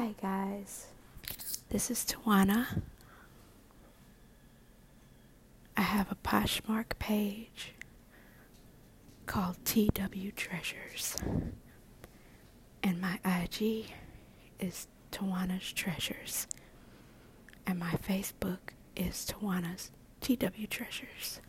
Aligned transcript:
Hi, 0.00 0.14
guys. 0.22 0.86
This 1.68 1.90
is 1.90 2.06
Tawanna. 2.06 2.80
I 5.76 5.82
have 5.82 6.10
a 6.10 6.14
Poshmark 6.14 6.98
page 6.98 7.74
called 9.26 9.62
TW 9.66 10.34
Treasures. 10.34 11.18
And 12.82 12.98
my 12.98 13.18
IG 13.26 13.90
is 14.58 14.86
Tawanna's 15.12 15.70
Treasures. 15.70 16.46
And 17.66 17.78
my 17.78 17.92
Facebook 17.92 18.72
is 18.96 19.26
Tawanna's 19.30 19.90
TW 20.22 20.66
Treasures. 20.70 21.42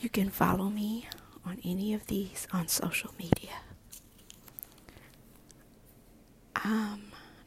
You 0.00 0.08
can 0.08 0.30
follow 0.30 0.70
me 0.70 1.08
on 1.44 1.58
any 1.62 1.92
of 1.92 2.06
these 2.06 2.48
on 2.54 2.68
social 2.68 3.12
media. 3.18 3.58
Um, 6.68 7.00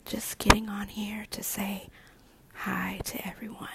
just 0.03 0.39
getting 0.39 0.67
on 0.67 0.87
here 0.87 1.27
to 1.29 1.43
say 1.43 1.89
hi 2.55 2.99
to 3.03 3.27
everyone. 3.27 3.69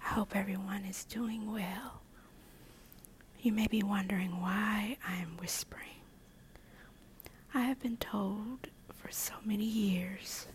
I 0.00 0.10
hope 0.10 0.36
everyone 0.36 0.84
is 0.84 1.04
doing 1.04 1.52
well. 1.52 2.02
You 3.40 3.50
may 3.50 3.66
be 3.66 3.82
wondering 3.82 4.40
why 4.40 4.98
I 5.04 5.16
am 5.16 5.36
whispering. 5.40 5.98
I 7.54 7.62
have 7.62 7.82
been 7.82 7.96
told 7.96 8.68
for 8.94 9.10
so 9.10 9.34
many 9.44 9.64
years 9.64 10.46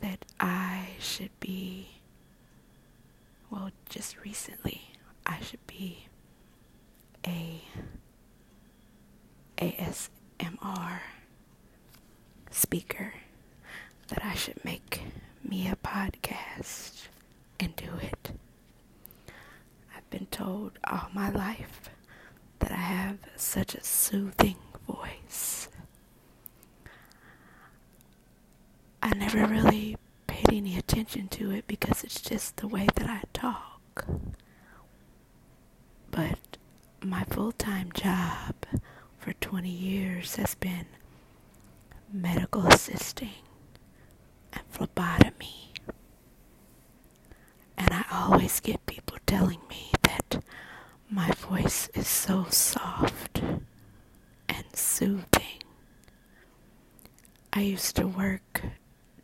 that 0.00 0.24
I 0.38 0.90
should 1.00 1.32
be, 1.40 1.88
well, 3.50 3.72
just 3.88 4.16
recently, 4.24 4.82
I 5.26 5.40
should 5.40 5.66
be 5.66 6.06
a 7.26 7.62
ASMR 9.58 11.00
speaker, 12.50 13.14
that 14.08 14.24
I 14.24 14.34
should 14.34 14.64
make 14.64 15.02
me 15.42 15.68
a 15.68 15.76
podcast 15.76 17.06
and 17.58 17.74
do 17.76 17.90
it. 18.02 18.32
I've 19.96 20.08
been 20.10 20.26
told 20.26 20.78
all 20.84 21.08
my 21.12 21.30
life 21.30 21.90
that 22.60 22.72
I 22.72 22.74
have 22.76 23.18
such 23.36 23.74
a 23.74 23.82
soothing 23.82 24.56
voice. 24.86 25.68
I 29.02 29.14
never 29.14 29.46
really 29.46 29.96
paid 30.26 30.52
any 30.52 30.76
attention 30.76 31.28
to 31.28 31.50
it 31.50 31.66
because 31.66 32.04
it's 32.04 32.20
just 32.20 32.58
the 32.58 32.68
way 32.68 32.86
that 32.96 33.08
I 33.08 33.22
talk. 33.32 34.04
But 36.10 36.38
my 37.02 37.24
full 37.24 37.52
time 37.52 37.90
job 37.92 38.54
for 39.18 39.32
20 39.34 39.68
years 39.68 40.36
has 40.36 40.54
been 40.54 40.86
medical 42.12 42.66
assisting 42.66 43.30
and 44.52 44.62
phlebotomy. 44.68 45.72
And 47.76 47.90
I 47.92 48.04
always 48.12 48.60
get 48.60 48.84
people 48.86 49.16
telling 49.26 49.60
me 49.68 49.90
that 50.02 50.42
my 51.10 51.30
voice 51.32 51.88
is 51.94 52.06
so 52.08 52.46
soft 52.50 53.42
and 54.48 54.64
soothing. 54.74 55.62
I 57.52 57.60
used 57.62 57.96
to 57.96 58.06
work 58.06 58.62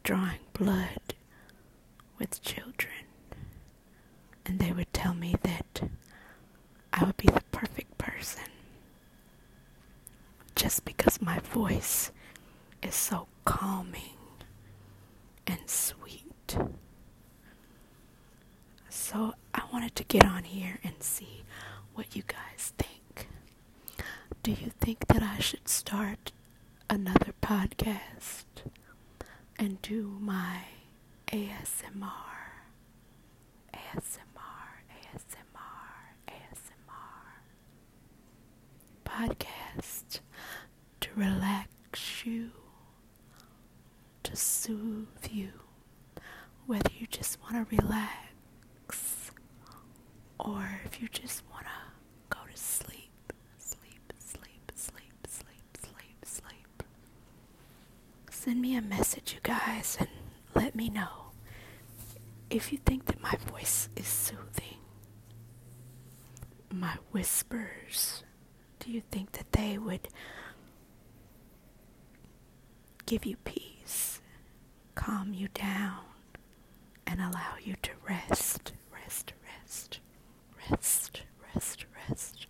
drawing 0.02 0.40
blood 0.52 1.14
with 2.18 2.42
children, 2.42 2.92
and 4.44 4.58
they 4.58 4.72
would 4.72 4.92
tell 4.92 5.14
me 5.14 5.36
that 5.42 5.88
I 6.92 7.04
would 7.04 7.16
be 7.16 7.28
the 7.28 7.42
perfect 7.52 7.98
person 7.98 8.44
just 10.54 10.84
because 10.84 11.20
my 11.20 11.38
voice 11.40 12.10
is 12.82 12.94
so 12.94 13.27
calming 13.44 14.19
and 15.46 15.58
sweet. 15.66 16.56
So 18.88 19.34
I 19.54 19.62
wanted 19.72 19.94
to 19.97 20.04
get 20.04 20.25
on 20.25 20.44
here 20.44 20.78
and 20.82 20.94
see 21.03 21.44
what 21.94 22.16
you 22.16 22.22
guys 22.26 22.72
think. 22.78 23.28
Do 24.42 24.50
you 24.50 24.70
think 24.81 25.06
that 25.09 25.22
I 25.22 25.38
should 25.38 25.69
start 25.69 26.32
another 26.88 27.32
podcast 27.42 28.44
and 29.58 29.81
do 29.82 30.16
my 30.20 30.62
ASMR? 31.32 32.37
ASMR, 33.75 34.84
ASMR, 34.91 36.16
ASMR 36.28 37.43
podcast 39.04 40.20
to 41.00 41.08
relax 41.16 42.25
you 42.25 42.50
soothe 44.66 45.31
you, 45.31 45.50
whether 46.66 46.91
you 46.99 47.06
just 47.06 47.41
want 47.41 47.54
to 47.54 47.77
relax 47.77 49.31
or 50.41 50.81
if 50.84 51.00
you 51.00 51.06
just 51.09 51.43
want 51.53 51.65
to 51.65 52.37
go 52.37 52.41
to 52.50 52.56
sleep, 52.60 53.32
sleep, 53.59 54.12
sleep, 54.19 54.72
sleep, 54.75 55.26
sleep, 55.28 55.76
sleep, 55.78 56.25
sleep. 56.25 56.82
Send 58.31 58.60
me 58.60 58.76
a 58.76 58.82
message, 58.82 59.34
you 59.34 59.41
guys, 59.44 59.97
and 60.00 60.09
let 60.55 60.75
me 60.75 60.88
know 60.88 61.31
if 62.50 62.72
you 62.72 62.78
think 62.84 63.06
that 63.06 63.22
my 63.22 63.34
voice 63.50 63.88
is 63.94 64.06
soothing. 64.06 64.78
My 66.72 66.97
whispers, 67.12 68.25
do 68.81 68.91
you 68.91 69.03
think 69.12 69.32
that 69.32 69.53
they 69.53 69.78
would 69.78 70.09
give 73.06 73.25
you 73.25 73.37
peace, 73.44 74.21
calm 74.96 75.32
you 75.32 75.46
down, 75.54 76.00
and 77.06 77.20
allow 77.20 77.54
you 77.62 77.76
to 77.82 77.90
rest, 78.08 78.72
rest, 78.92 79.32
rest, 79.62 80.00
rest, 80.68 81.22
rest, 81.54 81.86
rest. 82.08 82.46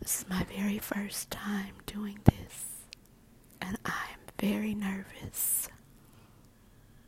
This 0.00 0.20
is 0.20 0.28
my 0.28 0.44
very 0.44 0.78
first 0.78 1.30
time 1.30 1.74
doing 1.86 2.18
this, 2.24 2.64
and 3.60 3.78
I'm 3.86 4.20
very 4.38 4.74
nervous. 4.74 5.68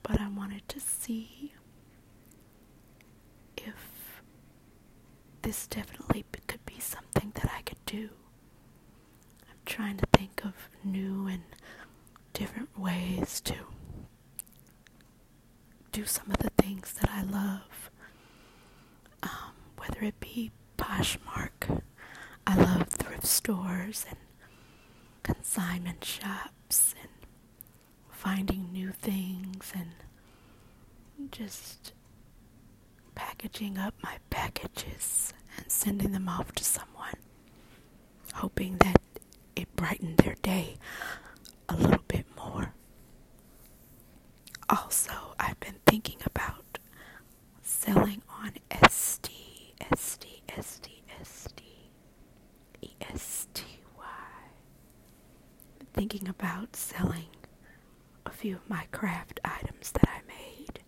But 0.02 0.20
I 0.20 0.28
wanted 0.28 0.68
to 0.68 0.80
see 0.80 1.54
if 3.56 4.22
this 5.42 5.66
definitely 5.66 6.24
could 6.46 6.64
be 6.66 6.78
something 6.78 7.32
that 7.34 7.50
I 7.56 7.62
could 7.62 7.84
do. 7.86 8.10
I'm 9.48 9.58
trying 9.66 9.96
to 9.98 10.06
think 10.12 10.44
of 10.44 10.54
new 10.84 11.26
and 11.26 11.42
different 12.34 12.78
ways 12.78 13.40
to 13.40 13.54
do 15.92 16.04
some 16.04 16.30
of 16.30 16.38
the 16.38 16.50
things 16.58 16.92
that 17.00 17.08
I 17.10 17.22
love. 17.22 17.90
Um, 19.22 19.54
whether 19.78 20.02
it 20.02 20.18
be 20.20 20.50
Poshmark, 20.76 21.82
I 22.46 22.56
love 22.56 22.88
thrift 22.88 23.26
stores 23.26 24.04
and 24.08 24.18
consignment 25.22 26.04
shops 26.04 26.94
and 27.00 27.10
finding 28.10 28.72
new 28.72 28.90
things 28.90 29.72
and 29.74 31.30
just 31.30 31.92
packaging 33.14 33.78
up 33.78 33.94
my 34.02 34.16
packages 34.30 35.32
and 35.56 35.70
sending 35.70 36.12
them 36.12 36.28
off 36.28 36.52
to 36.52 36.64
someone, 36.64 37.14
hoping 38.34 38.76
that 38.78 39.00
it 39.54 39.74
brightened 39.76 40.18
their 40.18 40.34
day 40.42 40.76
a 41.68 41.76
little 41.76 42.02
bit 42.08 42.26
more. 42.36 42.74
Also, 44.68 45.12
I've 45.38 45.58
been 45.60 45.76
thinking 45.94 46.18
about 46.26 46.80
selling 47.62 48.20
on 48.28 48.50
Etsy, 48.68 49.74
Etsy, 49.80 50.42
Etsy, 50.48 51.02
Etsy, 51.20 51.86
Etsy. 53.00 53.62
Thinking 55.92 56.26
about 56.26 56.74
selling 56.74 57.28
a 58.26 58.30
few 58.30 58.56
of 58.56 58.68
my 58.68 58.86
craft 58.90 59.38
items 59.44 59.92
that 59.92 60.08
I 60.08 60.22
made, 60.26 60.80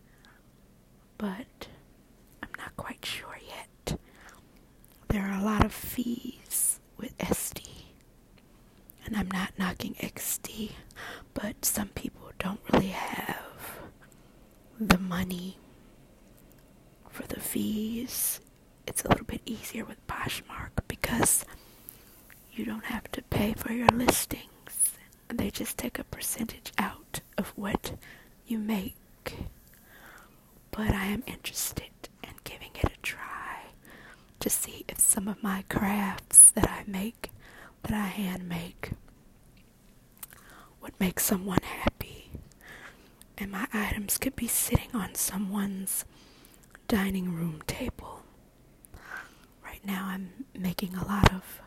but 1.19 1.69
I'm 2.43 2.49
not 2.59 2.77
quite 2.77 3.05
sure 3.07 3.39
yet. 3.47 4.01
There 5.07 5.23
are 5.23 5.39
a 5.41 5.45
lot 5.45 5.65
of 5.65 5.73
fees 5.73 6.81
with 6.99 7.17
Etsy 7.19 7.85
and 9.05 9.17
I'm 9.17 9.31
not 9.31 9.57
knocking 9.57 9.95
Etsy, 10.01 10.73
but 11.33 11.65
some 11.65 11.91
people 11.91 12.33
don't 12.41 12.59
really 12.73 12.89
have 12.89 13.37
the 14.79 14.99
money 14.99 15.57
for 17.09 17.27
the 17.27 17.41
fees. 17.41 18.41
It's 18.87 18.95
a 19.07 19.09
little 19.11 19.25
bit 19.27 19.43
easier 19.47 19.85
with 19.85 20.05
Poshmark 20.09 20.71
because 20.89 21.45
you 22.53 22.65
don't 22.65 22.87
have 22.87 23.11
to 23.13 23.23
pay 23.23 23.55
for 23.57 23.73
your 23.73 23.89
listings. 23.89 24.93
They 25.29 25.51
just 25.51 25.79
take 25.79 25.99
a 25.99 26.05
percentage 26.05 26.73
out 26.79 27.21
of 27.39 27.49
what 27.57 27.93
you 28.47 28.59
make. 28.59 28.97
But 30.73 30.91
I 30.91 31.07
am 31.07 31.23
interested 31.27 31.91
in 32.25 32.31
giving 32.45 32.71
it 32.75 32.93
a 32.93 33.01
try 33.03 33.67
to 34.41 34.51
see 34.51 34.85
if 34.89 34.99
some 34.99 35.29
of 35.29 35.43
my 35.43 35.63
crafts 35.69 36.51
that 36.53 36.69
I 36.69 36.83
make 36.87 37.31
that 37.83 37.93
I 37.93 38.07
hand 38.07 38.49
make 38.49 38.91
would 40.83 40.99
make 40.99 41.21
someone 41.21 41.63
happy. 41.63 42.31
And 43.39 43.51
my 43.53 43.67
items 43.73 44.19
could 44.19 44.35
be 44.37 44.49
sitting 44.49 44.91
on 44.95 45.15
someone's 45.15 46.05
dining 46.89 47.33
room 47.35 47.63
table. 47.67 48.16
Now, 49.87 50.07
I'm 50.09 50.31
making 50.59 50.95
a 50.97 51.07
lot 51.07 51.33
of 51.33 51.61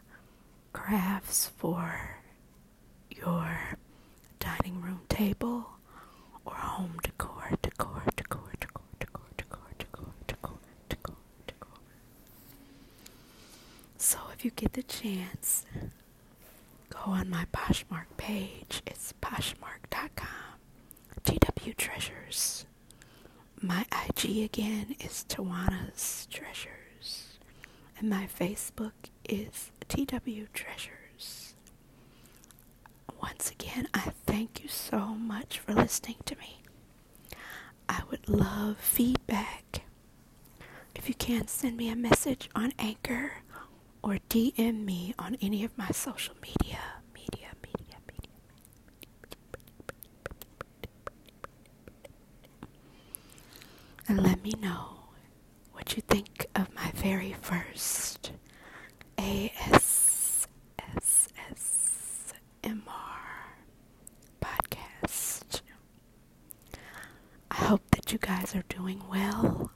crafts 0.73 1.47
for 1.57 2.17
your 3.09 3.77
dining 4.39 4.81
room 4.81 5.01
table 5.07 5.65
or 6.45 6.53
home 6.53 6.97
decor, 7.01 7.51
decor, 7.61 8.03
decor, 8.15 8.51
decor, 8.59 8.81
decor, 8.99 9.21
decor, 9.37 9.61
decor, 9.77 10.11
decor, 10.27 10.57
decor, 10.89 11.15
decor. 11.47 11.77
So 13.97 14.19
if 14.33 14.43
you 14.43 14.51
get 14.51 14.73
the 14.73 14.83
chance, 14.83 15.65
go 16.89 16.99
on 17.11 17.29
my 17.29 17.45
Poshmark 17.53 18.05
page. 18.17 18.81
It's 18.85 19.13
poshmark.com. 19.21 20.27
TW 21.23 21.73
Treasures. 21.77 22.65
My 23.61 23.85
IG 24.07 24.43
again 24.43 24.95
is 24.99 25.25
Tawanna's 25.27 26.27
Treasures. 26.31 26.78
And 27.99 28.09
my 28.09 28.27
Facebook 28.27 28.93
is 29.27 29.71
TW 29.89 30.47
Treasures. 30.53 31.53
Once 33.21 33.51
again, 33.51 33.87
I 33.93 34.11
thank 34.25 34.63
you 34.63 34.69
so 34.69 34.99
much 34.99 35.59
for 35.59 35.73
listening 35.73 36.15
to 36.25 36.35
me. 36.37 36.61
I 37.89 38.03
would 38.09 38.29
love 38.29 38.77
feedback. 38.77 39.81
If 40.95 41.09
you 41.09 41.15
can, 41.15 41.47
send 41.47 41.75
me 41.77 41.89
a 41.89 41.95
message 41.95 42.49
on 42.55 42.71
Anchor 42.79 43.33
or 44.01 44.19
DM 44.29 44.85
me 44.85 45.13
on 45.19 45.35
any 45.41 45.63
of 45.65 45.77
my 45.77 45.89
social 45.89 46.35
media. 46.41 46.79
Media, 47.13 47.49
media, 47.61 47.97
media. 48.07 48.31
And 54.07 54.23
let 54.23 54.41
me 54.43 54.53
know 54.61 54.99
what 55.73 55.95
you 55.95 56.01
think 56.01 56.38
very 57.09 57.33
first 57.41 58.31
ASSSMR 59.17 60.45
podcast. 64.39 65.61
I 67.49 67.55
hope 67.55 67.81
that 67.91 68.11
you 68.11 68.19
guys 68.19 68.55
are 68.55 68.63
doing 68.69 69.01
well. 69.09 69.71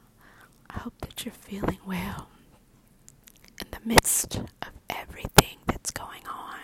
I 0.69 0.77
hope 0.79 0.93
that 1.01 1.25
you're 1.25 1.33
feeling 1.33 1.79
well 1.87 2.27
in 3.59 3.67
the 3.71 3.79
midst 3.83 4.35
of 4.37 4.71
everything 4.89 5.57
that's 5.65 5.89
going 5.89 6.25
on. 6.27 6.59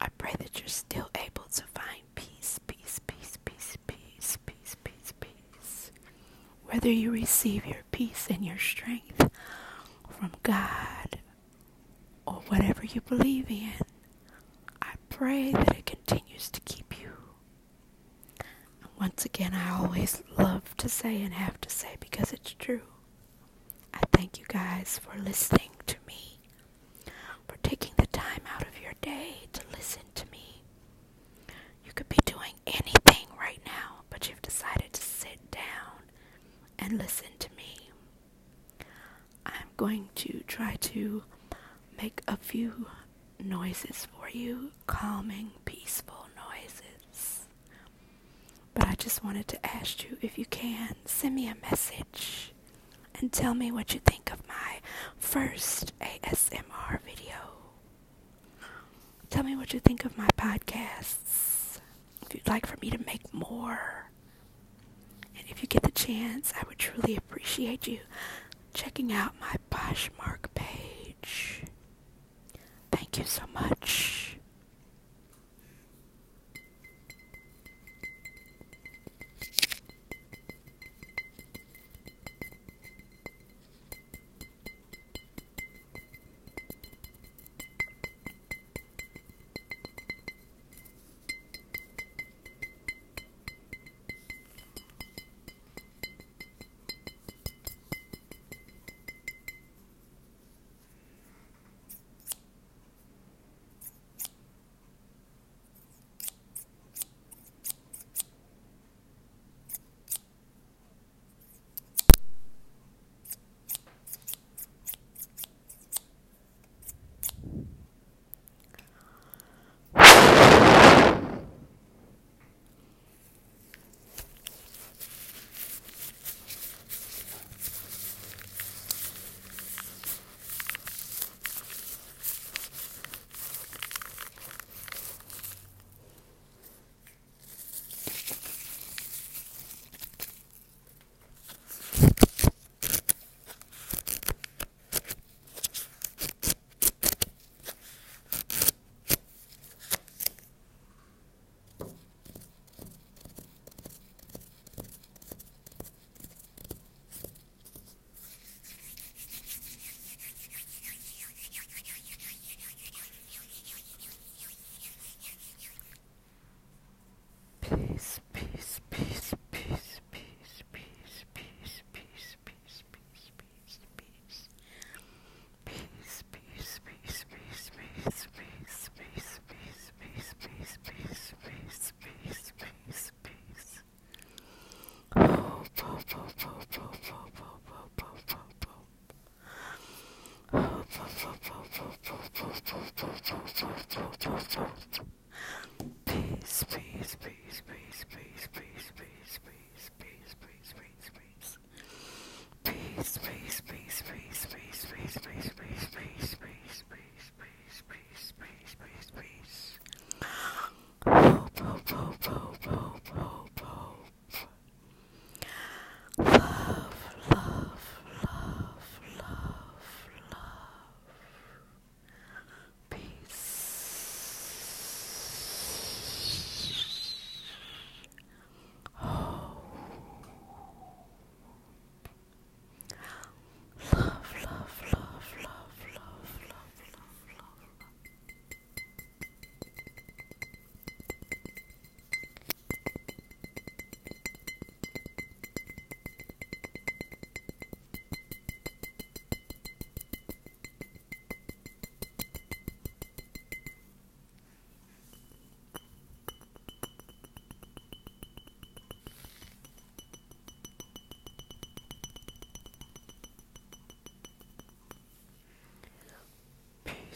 I 0.00 0.08
pray 0.18 0.34
that 0.38 0.60
you're 0.60 0.68
still 0.68 1.08
able 1.18 1.44
to 1.54 1.62
find 1.74 2.02
peace, 2.14 2.58
peace, 2.66 3.00
peace, 3.06 3.38
peace, 3.44 3.76
peace, 3.86 4.36
peace, 4.44 4.76
peace, 4.84 5.12
peace. 5.20 5.92
Whether 6.66 6.90
you 6.90 7.10
receive 7.10 7.66
your 7.66 7.82
peace 7.90 8.26
and 8.30 8.44
your 8.44 8.58
strength 9.00 9.30
from 10.08 10.32
God 10.42 11.20
or 12.26 12.42
whatever 12.48 12.84
you 12.84 13.00
believe 13.00 13.50
in, 13.50 13.72
I 14.82 14.92
pray 15.08 15.52
that 15.52 15.76
it 15.78 15.86
continues 15.86 16.50
to 16.50 16.60
keep 16.60 17.00
you. 17.00 17.12
And 18.82 18.90
once 18.98 19.24
again, 19.24 19.54
I 19.54 19.78
always 19.78 20.22
love 20.38 20.76
to 20.78 20.88
say 20.88 21.22
and 21.22 21.34
have 21.34 21.60
to 21.62 21.70
say 21.70 21.96
because 22.00 22.32
it's 22.32 22.54
true. 22.54 22.82
I 23.92 24.00
thank 24.12 24.38
you 24.38 24.44
guys 24.48 24.98
for 25.02 25.18
listening 25.18 25.70
to 25.86 25.96
me, 26.06 26.38
for 27.48 27.56
taking 27.62 27.92
the 27.96 28.06
time 28.06 28.42
out 28.54 28.62
of 28.62 28.80
your 28.80 28.92
day 29.00 29.34
to 29.52 29.62
listen 29.76 30.02
to 30.14 30.26
me. 30.30 30.62
You 31.84 31.92
could 31.94 32.08
be 32.08 32.18
doing 32.24 32.54
anything 32.66 33.26
right 33.38 33.60
now, 33.66 34.02
but 34.10 34.28
you've 34.28 34.42
decided 34.42 34.92
to 34.92 35.02
sit 35.02 35.50
down 35.50 36.02
and 36.78 36.98
listen 36.98 37.28
to 37.40 37.48
me. 37.56 37.59
Going 39.80 40.10
to 40.16 40.42
try 40.46 40.74
to 40.74 41.22
make 41.96 42.20
a 42.28 42.36
few 42.36 42.86
noises 43.42 44.06
for 44.12 44.28
you, 44.28 44.72
calming, 44.86 45.52
peaceful 45.64 46.26
noises. 46.36 47.46
But 48.74 48.88
I 48.88 48.94
just 48.96 49.24
wanted 49.24 49.48
to 49.48 49.66
ask 49.66 50.04
you 50.04 50.18
if 50.20 50.36
you 50.36 50.44
can 50.44 50.96
send 51.06 51.34
me 51.34 51.48
a 51.48 51.56
message 51.62 52.52
and 53.18 53.32
tell 53.32 53.54
me 53.54 53.72
what 53.72 53.94
you 53.94 54.00
think 54.00 54.30
of 54.30 54.46
my 54.46 54.80
first 55.18 55.94
ASMR 56.00 57.00
video. 57.00 57.36
Tell 59.30 59.44
me 59.44 59.56
what 59.56 59.72
you 59.72 59.80
think 59.80 60.04
of 60.04 60.18
my 60.18 60.28
podcasts. 60.36 61.80
If 62.20 62.34
you'd 62.34 62.46
like 62.46 62.66
for 62.66 62.76
me 62.82 62.90
to 62.90 62.98
make 63.06 63.32
more. 63.32 64.10
And 65.38 65.48
if 65.48 65.62
you 65.62 65.68
get 65.68 65.84
the 65.84 65.90
chance, 65.90 66.52
I 66.60 66.64
would 66.68 66.78
truly 66.78 67.16
appreciate 67.16 67.86
you 67.86 68.00
checking 68.74 69.12
out 69.12 69.32
my 69.40 69.56
Poshmark 69.70 70.46
page. 70.54 71.64
Thank 72.90 73.18
you 73.18 73.24
so 73.24 73.42
much. 73.52 74.09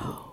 Know 0.00 0.27